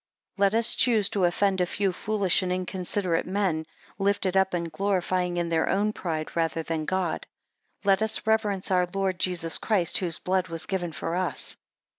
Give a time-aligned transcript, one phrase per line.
[0.37, 3.67] 5 Let us choose to offend a few foolish and inconsiderate men,
[3.99, 7.27] lifted up and glorying in their own pride, rather than God.
[7.81, 11.55] 6 Let us reverence our Lord Jesus Christ whose blood was given for us.